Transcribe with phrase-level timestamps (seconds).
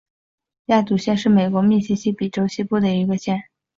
[0.65, 3.43] 亚祖县是美国密西西比州西部的一个县。